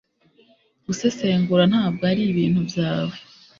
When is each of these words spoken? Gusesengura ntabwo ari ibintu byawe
Gusesengura 0.85 1.63
ntabwo 1.71 2.03
ari 2.11 2.21
ibintu 2.31 2.59
byawe 2.69 3.15